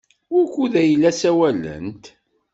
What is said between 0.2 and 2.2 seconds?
Wukud ay la ssawalent?